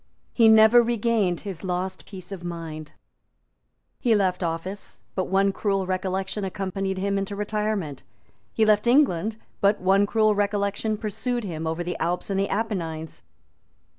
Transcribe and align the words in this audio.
He 0.33 0.47
never 0.47 0.81
regained 0.81 1.41
his 1.41 1.63
lost 1.63 2.07
peace 2.07 2.31
of 2.31 2.43
mind. 2.43 2.93
He 3.99 4.15
left 4.15 4.41
office; 4.41 5.03
but 5.13 5.25
one 5.25 5.51
cruel 5.51 5.85
recollection 5.85 6.43
accompanied 6.43 6.97
him 6.97 7.19
into 7.19 7.35
retirement. 7.35 8.01
He 8.51 8.65
left 8.65 8.87
England; 8.87 9.35
but 9.59 9.79
one 9.79 10.07
cruel 10.07 10.33
recollection 10.33 10.97
pursued 10.97 11.43
him 11.43 11.67
over 11.67 11.83
the 11.83 11.97
Alps 11.99 12.31
and 12.31 12.39
the 12.39 12.49
Apennines. 12.49 13.21